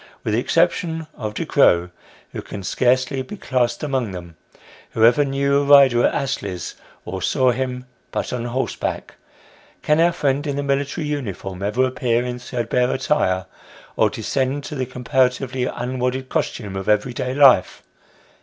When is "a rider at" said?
5.59-6.15